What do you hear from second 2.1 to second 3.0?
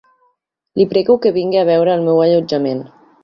allotjament.